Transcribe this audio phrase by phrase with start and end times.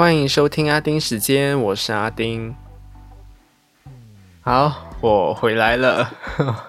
[0.00, 2.56] 欢迎收听阿丁时间，我是阿丁。
[4.40, 6.10] 好，我回来了。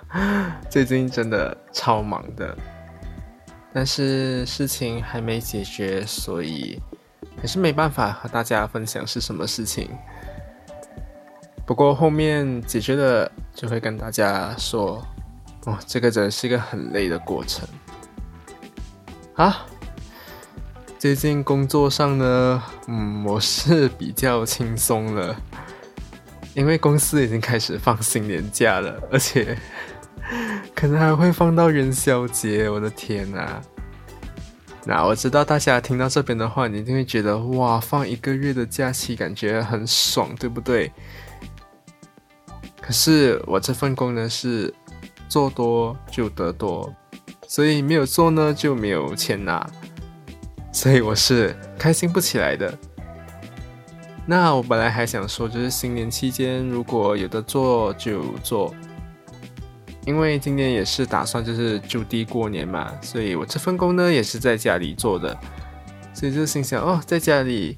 [0.69, 2.53] 最近真的超忙的，
[3.71, 6.77] 但是事情还没解决，所以
[7.39, 9.89] 还是没办法和大家分享是什么事情。
[11.65, 15.01] 不过后面解决了，就会跟大家说。
[15.63, 17.65] 哦，这个真的是一个很累的过程。
[19.35, 19.65] 啊，
[21.01, 25.35] 最近工作上呢，嗯，我是比较轻松了，
[26.53, 29.57] 因为公司已经开始放新年假了，而且
[30.75, 32.69] 可能还会放到元宵节。
[32.69, 33.59] 我的天呐！
[34.85, 40.91] 那我知道大家听到这边的话，你一定会觉得哇，放一个月的假期感觉很爽，对不对？
[42.79, 44.71] 可是我这份工呢是。
[45.27, 46.93] 做多就得多，
[47.47, 49.65] 所以没有做呢就没有钱拿，
[50.71, 52.77] 所以我是开心不起来的。
[54.25, 58.73] 那我本来还想说，就是新年期间如果有的做就做，
[60.05, 65.37] 因为今年也是打算就是就地过年嘛，所以我这份工呢也是在家里做的，
[66.13, 67.77] 所以就心想哦，在家里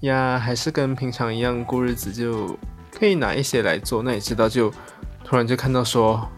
[0.00, 2.58] 呀还是跟平常一样过日子，就
[2.90, 4.02] 可以拿一些来做。
[4.02, 4.72] 那也知道就
[5.24, 6.28] 突然就看到说。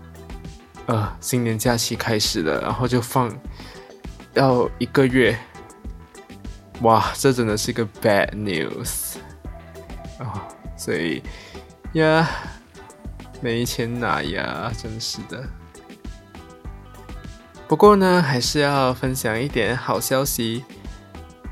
[0.86, 3.30] 呃，新年假期开始了，然后就放
[4.32, 5.38] 要一个月，
[6.82, 9.16] 哇，这真的是一个 bad news
[10.18, 10.46] 啊！
[10.76, 11.22] 所以
[11.94, 12.28] 呀，
[13.40, 15.44] 没钱拿呀，真是的。
[17.66, 20.64] 不过呢，还是要分享一点好消息。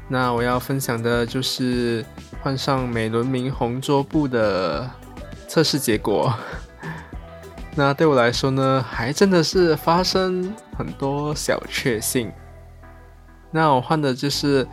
[0.09, 2.07] 那我要分享的就是
[2.41, 4.89] 换上美轮明宏桌布的
[5.49, 6.33] 测试结果。
[7.75, 12.33] 那对我来说呢，还真的是发生很多小确幸。
[13.51, 14.67] 那我换的就是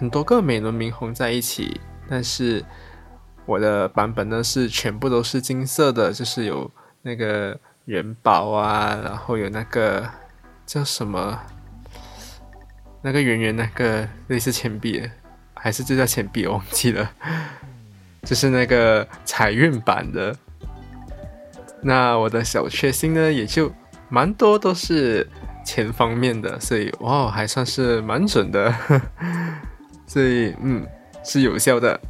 [0.00, 2.64] 很多个美轮明红在一起，但是
[3.44, 6.70] 我的版本呢是全部都是金色的，就是有
[7.02, 10.08] 那个元宝啊，然后有那个
[10.64, 11.38] 叫什么，
[13.02, 15.06] 那个圆圆那个类似钱币，
[15.52, 17.10] 还是就叫钱币，我忘记了，
[18.24, 20.34] 就是那个财运版的。
[21.82, 23.70] 那我的小确幸呢，也就
[24.08, 25.28] 蛮多都是
[25.62, 28.74] 钱方面的，所以哇，还算是蛮准的，
[30.10, 30.84] 所以嗯，
[31.22, 32.00] 是有效的。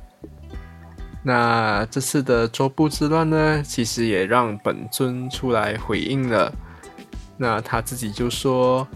[1.23, 6.51] 那这次的桌布之乱呢，其实也让本尊出来回应了。
[7.37, 8.89] 那他自己就说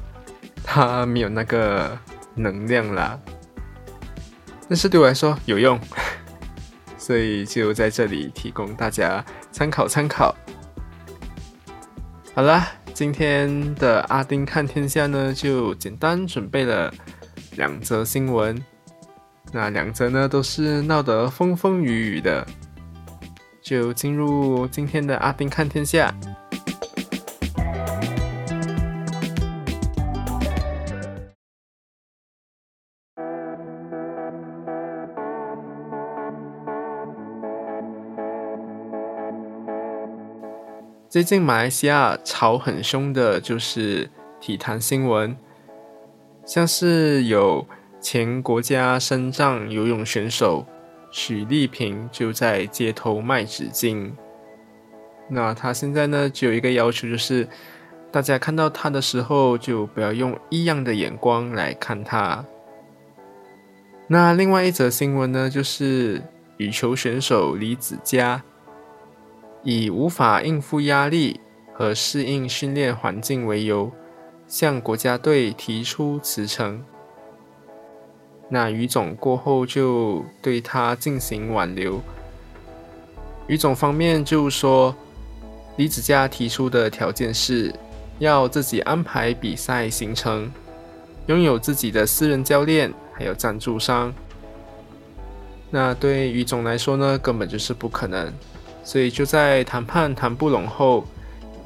[0.62, 1.98] 他没有那个
[2.34, 3.20] 能量啦，
[4.70, 5.78] 但是对我来说有用，
[6.96, 9.22] 所以就在这里提供大家
[9.52, 10.34] 参考参考。
[12.34, 16.90] 好啦，今天的阿丁看天下呢，就简单准备了
[17.58, 18.58] 两则新闻。
[19.54, 22.44] 那两则呢，都是闹得风风雨雨的。
[23.62, 26.12] 就进入今天的阿丁看天下。
[41.08, 44.10] 最近马来西亚吵很凶的就是
[44.40, 45.36] 体坛新闻，
[46.44, 47.64] 像是有
[48.04, 50.66] 前国家深藏游泳选手
[51.10, 54.12] 许丽萍就在街头卖纸巾。
[55.26, 57.48] 那他现在呢，只有一个要求，就是
[58.12, 62.44] 大家看到他的时候，就不要用异样的眼光来看他。
[64.06, 66.22] 那另外一则新闻呢，就是
[66.58, 68.44] 羽球选手李子嘉。
[69.62, 71.40] 以无法应付压力
[71.72, 73.90] 和适应训练环境为由，
[74.46, 76.84] 向国家队提出辞呈。
[78.48, 82.00] 那于总过后就对他进行挽留。
[83.46, 84.94] 于总方面就说，
[85.76, 87.74] 李子嘉提出的条件是
[88.18, 90.50] 要自己安排比赛行程，
[91.26, 94.12] 拥有自己的私人教练，还有赞助商。
[95.70, 98.32] 那对于总来说呢，根本就是不可能。
[98.84, 101.04] 所以就在谈判谈不拢后，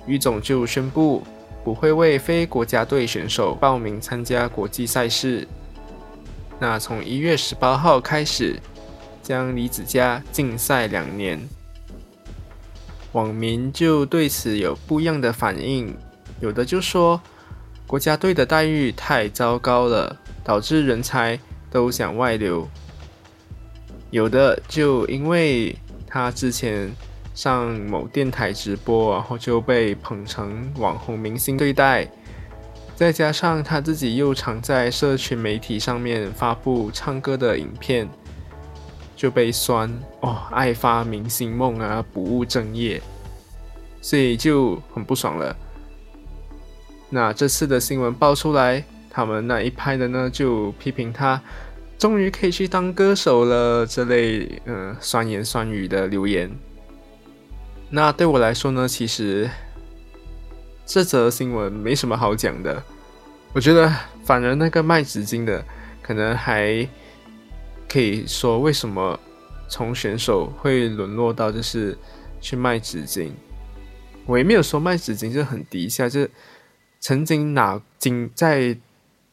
[0.06, 1.22] 于总就宣布
[1.62, 5.46] 不会为非国家队选手报名参加国际赛事。
[6.58, 8.60] 那从一月十八号开始，
[9.22, 11.40] 将李子嘉禁赛两年。
[13.12, 15.96] 网民就对此有不一样的反应，
[16.40, 17.20] 有的就说
[17.86, 21.38] 国家队的待遇太糟糕了，导致人才
[21.70, 22.68] 都想外流。
[24.10, 25.76] 有的就因为
[26.06, 26.90] 他之前。
[27.34, 32.04] 上某电台直播，然后就被捧成网红明星对待，
[32.98, 38.08] 再加上他自己又常在社群媒体上面发布唱歌的影片，
[39.14, 43.00] 就被酸哦，爱发明星梦啊，不务正业，
[44.00, 45.56] 所以就很不爽了。
[47.08, 51.40] 那这次的新闻爆出来，他们那一派的呢就批评他，
[52.00, 56.50] 终于可以去当歌手了这类嗯酸言酸语的留言。
[57.90, 59.48] 那对我来说呢，其实
[60.88, 62.82] 这则新闻没什么好讲的。
[63.52, 63.92] 我觉得
[64.24, 65.62] 反而那个卖纸巾的，
[66.00, 66.88] 可能还
[67.86, 69.20] 可以说为什么
[69.68, 71.96] 从选手会沦落到就是
[72.40, 73.30] 去卖纸巾。
[74.24, 76.26] 我也没有说卖纸巾就很低下，就
[77.00, 78.74] 曾经拿金在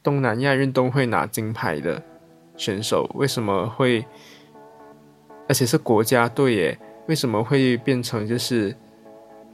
[0.04, 2.04] 东南亚运动会拿金牌的
[2.58, 4.06] 选手，为什么会
[5.48, 6.80] 而且是国家队耶？
[7.08, 8.76] 为什么会变成就是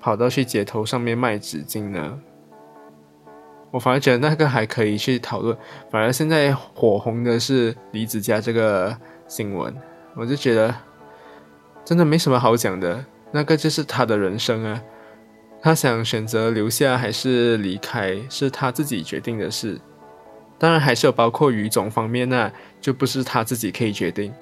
[0.02, 2.20] 跑到去街头上面卖纸巾呢？
[3.70, 5.56] 我反而觉得那个还可以去讨论，
[5.90, 9.74] 反而现在火红的是李子嘉这个新闻，
[10.16, 10.76] 我就觉得
[11.86, 13.06] 真的没什么好讲的。
[13.32, 14.82] 那个就是他的人生啊，
[15.62, 19.80] 他想选择留下还是离开，是他自己决定的事。
[20.60, 22.52] 当然还是有包括语种方面，那
[22.82, 24.34] 就不是他自己可以决定。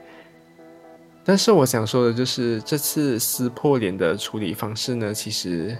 [1.23, 5.77] 但是我想说的就是，这次撕破脸的处理方式呢，其实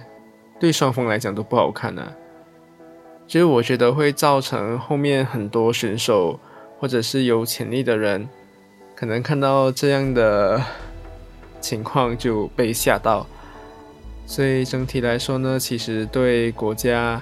[0.60, 2.06] 对双方来讲都不好看呢。
[3.26, 6.38] 其实我觉得会造成后面很多选手
[6.78, 8.28] 或者是有潜力的人，
[8.94, 10.62] 可能看到这样的
[11.60, 13.26] 情况就被吓到。
[14.26, 17.20] 所以整体来说呢，其实对国家，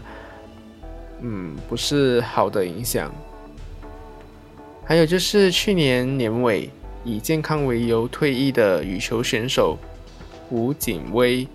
[1.20, 3.10] 嗯，不是好的影响。
[4.84, 6.68] 还有就是去年年尾。
[7.04, 9.78] 以健康为由退役的羽球选手
[10.50, 11.46] 吴景威，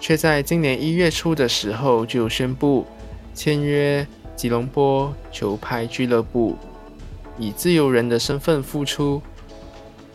[0.00, 2.86] 却在今年一月初的时候就宣布
[3.34, 6.56] 签约吉隆坡球拍俱乐部，
[7.38, 9.20] 以自由人的身份复出，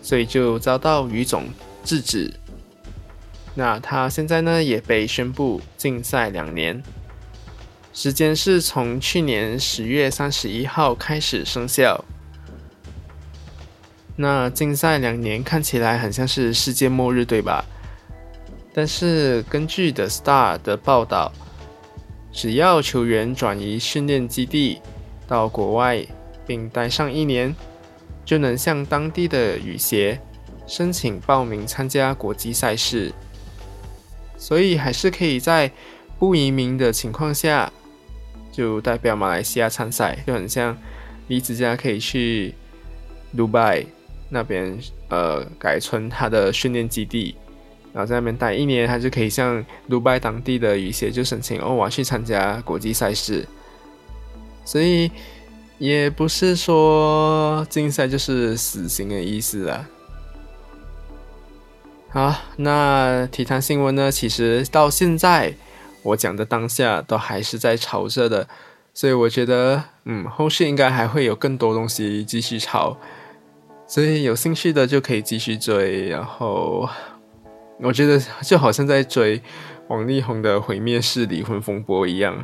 [0.01, 1.45] 所以就遭到羽总
[1.83, 2.33] 制止。
[3.53, 6.83] 那他现在呢也被宣布禁赛两年，
[7.93, 12.03] 时间是从去年十月三十一号开始生效。
[14.15, 17.65] 那禁赛两年看起来很像是世界末日，对吧？
[18.73, 21.31] 但是根据 The Star 的报道，
[22.31, 24.81] 只要球员转移训练基地
[25.27, 26.05] 到国外，
[26.45, 27.55] 并待上一年，
[28.23, 30.19] 就能向当地的羽协
[30.67, 33.13] 申请报名参加国际赛事。
[34.37, 35.71] 所以还是可以在
[36.19, 37.71] 不移民的情况下，
[38.51, 40.77] 就代表马来西亚参赛，就很像
[41.27, 42.53] 李子嘉可以去
[43.35, 43.85] 迪拜。
[44.29, 44.77] 那边
[45.09, 47.35] 呃改成他的训练基地，
[47.93, 53.47] 然后在那边待一年，他就可以向迪拜当地的羽协就申请哦，我去参加国际赛事。
[54.65, 55.11] 所以
[55.77, 59.87] 也不是说禁赛就是死刑的意思啊。
[62.09, 64.09] 好，那体坛新闻呢？
[64.09, 65.53] 其实到现在
[66.01, 68.47] 我讲的当下都还是在炒着的，
[68.93, 72.97] 所以我觉得嗯，后续应该还会有更多东西继续炒。
[73.87, 76.89] 所以有兴趣的就可以继续追，然后
[77.79, 79.39] 我觉得就好像在追
[79.89, 82.43] 王力宏的毁灭式离婚风波一样。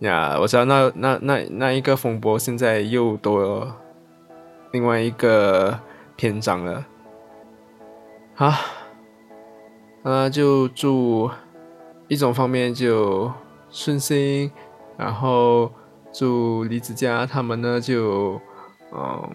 [0.00, 3.72] 呀，我知道那那那那一个风波现在又多
[4.72, 5.78] 另外一个
[6.16, 6.84] 篇章了。
[8.34, 8.52] 好，
[10.02, 11.30] 那就祝
[12.08, 13.30] 一种方面就
[13.70, 14.50] 顺心，
[14.96, 15.70] 然后
[16.12, 18.40] 祝李子嘉他们呢就
[18.92, 19.30] 嗯。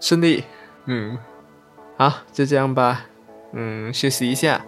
[0.00, 0.44] 顺利，
[0.86, 1.18] 嗯，
[1.96, 3.06] 好，就这样吧，
[3.52, 4.64] 嗯，休息一下。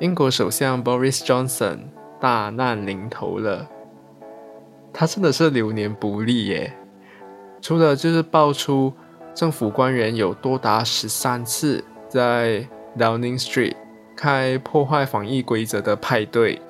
[0.00, 1.78] 英国首相 Boris Johnson
[2.20, 3.68] 大难临头了，
[4.92, 6.72] 他真的是流年不利耶。
[7.60, 8.92] 除了就是爆出
[9.34, 12.64] 政府官员有多达十三次在
[12.96, 13.74] Downing Street
[14.14, 16.62] 开破坏防疫规则的派对，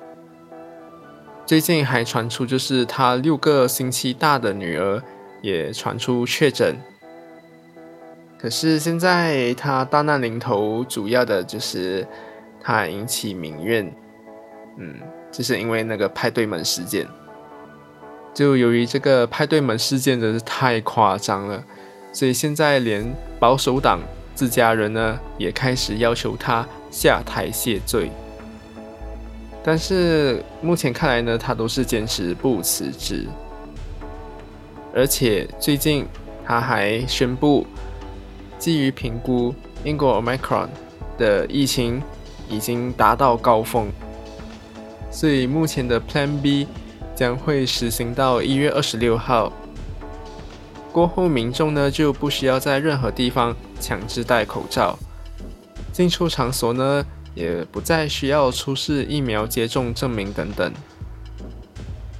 [1.45, 4.99] 最近还传出就是他六个星期大的女儿
[5.43, 6.75] 也传出确诊。
[8.39, 12.07] 可是现在他大难临头，主要的就是。
[12.61, 13.91] 他引起民怨，
[14.77, 14.95] 嗯，
[15.31, 17.07] 就是因为那个派对门事件。
[18.33, 21.63] 就由于这个派对门事件真是太夸张了，
[22.13, 23.05] 所以现在连
[23.39, 23.99] 保守党
[24.35, 28.11] 自家人呢也开始要求他下台谢罪。
[29.61, 33.27] 但是目前看来呢，他都是坚持不辞职，
[34.95, 36.05] 而且最近
[36.45, 37.67] 他还宣布，
[38.57, 40.69] 基于评估英国 Omicron
[41.17, 42.01] 的疫情
[42.49, 43.87] 已经达到高峰，
[45.11, 46.67] 所以目前的 Plan B
[47.15, 49.53] 将会实行到一月二十六号
[50.91, 54.97] 过后，民众呢就不需要在任何地方强制戴口罩，
[55.93, 57.05] 进出场所呢。
[57.35, 60.73] 也不再需要出示疫苗接种证明等等，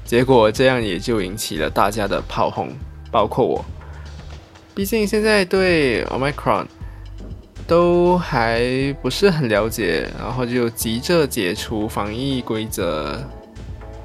[0.05, 2.69] 结果这样也就引起了大家的炮轰，
[3.11, 3.65] 包括我。
[4.73, 6.67] 毕竟现在对 Omicron
[7.69, 13.15] 都还不是很了解，然后就急着解除防疫规则，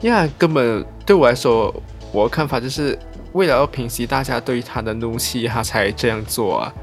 [0.02, 1.74] 呀，根本对我来说，
[2.12, 2.98] 我看法就是
[3.32, 6.74] 为了要平息大家对他的怒气，他才这样做啊！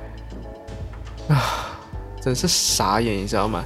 [1.30, 1.80] 啊，
[2.20, 3.64] 真是傻眼，你知道吗？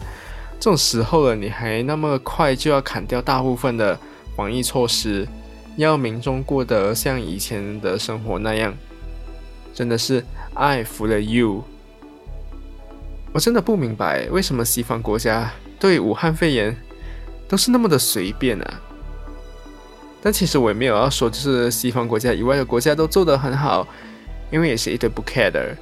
[0.60, 3.98] 这种时候了，你还那么快就要砍掉大部分的
[4.36, 5.26] 防疫措施，
[5.78, 8.74] 要民众过得像以前的生活那样，
[9.74, 10.22] 真的是
[10.54, 11.64] 爱服了 you。
[13.36, 16.74] 我真的不明白为什么西方国家对武汉肺炎
[17.50, 18.82] 都是那么的随便啊！
[20.22, 23.86] 但其实我也没有要说，就是西方国家以外的国家都做得很好，
[24.52, 25.76] 因为也是一堆不 care 的，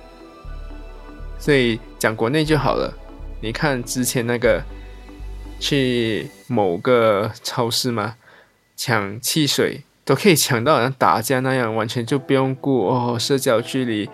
[1.37, 2.91] 所以讲国内就好了。
[3.39, 4.59] 你看之前那个
[5.59, 8.15] 去某个超市嘛，
[8.75, 14.09] 抢汽水都可以抢到好像打架那样，完全就不用顾哦社交距离，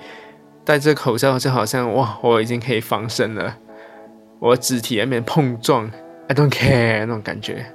[0.70, 3.58] 戴着口罩就好像哇我已经可以防身了，
[4.38, 5.90] 我肢体那边碰撞
[6.28, 7.66] ，I don't care 那种感觉。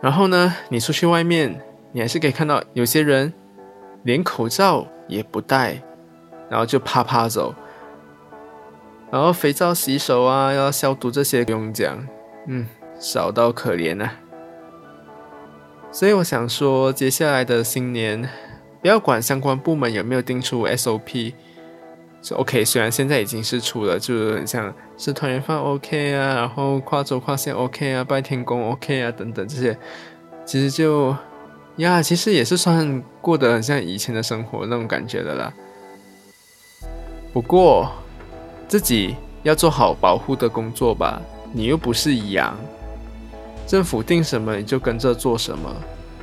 [0.00, 1.60] 然后呢，你出去外面，
[1.90, 3.34] 你还是可以看到有些人
[4.04, 5.82] 连口罩也不戴，
[6.48, 7.52] 然后就啪啪走。
[9.10, 12.06] 然后肥皂洗手啊，要消毒这些不用讲，
[12.46, 12.68] 嗯，
[13.00, 14.08] 少到可怜呐。
[15.90, 18.28] 所以我想说，接下来的新年，
[18.80, 21.34] 不要管相关部门有没有定出 SOP，
[22.28, 22.64] 就 OK。
[22.64, 29.78] 虽然现在已经是出了，就是很像吃团圆饭 OK 啊，然后跨州跨县 OK 啊，拜天公 OK 啊等等这些，
[30.44, 31.16] 其实就
[31.76, 35.52] 呀，其实也是算过得很像以前的生活那种感觉的啦。
[37.32, 37.90] 不过。
[38.68, 41.18] 自己要做好保护的工作吧，
[41.54, 42.54] 你又不是羊，
[43.66, 45.74] 政府定什么你就跟着做什么。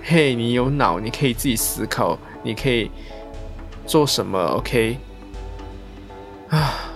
[0.04, 2.92] 嘿，你有脑，你可以自己思考，你可以
[3.88, 5.00] 做什么？OK？
[6.50, 6.94] 啊，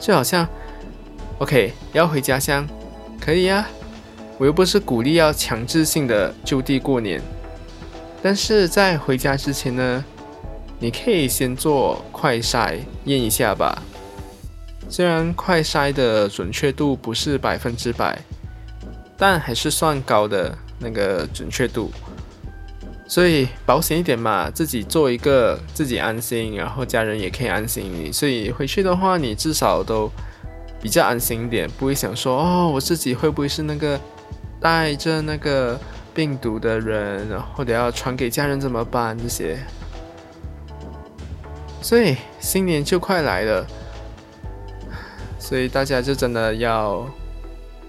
[0.00, 0.48] 就好像
[1.38, 2.66] OK 要回家乡，
[3.20, 3.66] 可以呀，
[4.38, 7.20] 我又不是鼓励要强制性的就地过年，
[8.22, 10.04] 但是在回家之前呢，
[10.78, 13.82] 你可以先做快筛验一下吧。
[14.88, 18.18] 虽然快筛的准确度不是百分之百，
[19.16, 21.92] 但还是算高的那个准确度，
[23.10, 28.12] 所以保险一点嘛，自己做一个自己安心，然后家人也可以安心。
[28.12, 30.08] 所以回去的话，你至少都
[30.80, 33.98] 比较安心一点，不会想说哦，我自己会不会是那个
[34.60, 35.76] 带着那个
[36.14, 39.58] 病毒的人，然后得要传给家人怎么办这些？
[41.82, 43.66] 所以新年就快来了。
[45.36, 47.04] 所以大家就真的要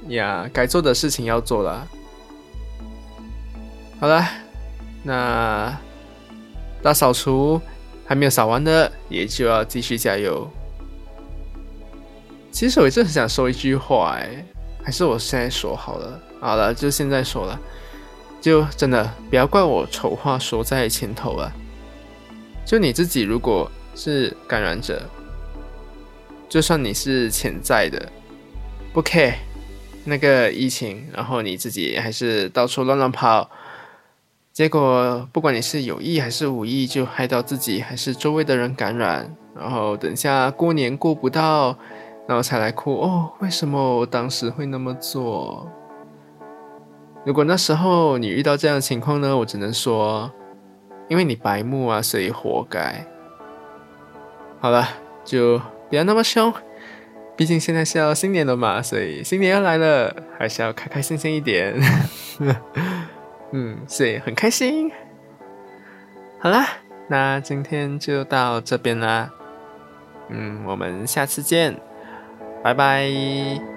[0.07, 1.87] 呀，该做的事情要做了。
[3.99, 4.27] 好了，
[5.03, 5.77] 那
[6.81, 7.61] 大扫除
[8.05, 10.49] 还没有扫完的，也就要继续加油。
[12.51, 14.45] 其实我一直很想说一句话，哎，
[14.83, 16.19] 还是我现在说好了。
[16.39, 17.59] 好了，就现在说了，
[18.41, 21.51] 就真的不要怪我丑话说在前头了。
[22.65, 25.01] 就你自己如果是感染者。
[26.49, 28.11] 就算你是潜在的，
[28.91, 29.35] 不 care
[30.03, 33.49] 那个疫情，然后你自己还是到处乱乱跑，
[34.53, 41.77] 结果不管你是有意还是无意，就害到自己还是周围的人感染，然后等下过年过不到，
[42.27, 45.69] 然后才来哭哦，为什么我当时会那么做？
[47.25, 50.31] 如果那时候你遇到这样的情况呢，我只能说，
[51.07, 53.05] 因为你白目啊，所以活该。
[54.59, 54.87] 好了，
[55.23, 55.61] 就。
[55.91, 56.53] 不要那么凶，
[57.35, 61.75] 毕竟现在是要新年了嘛，所以新年要来了，还是要开开心心一点。
[63.51, 64.91] 嗯，所以很开心。
[66.39, 66.67] 好啦，
[67.07, 69.29] 那今天就到这边啦。
[70.29, 71.79] 嗯，我们下次见，
[72.63, 73.70] 拜拜。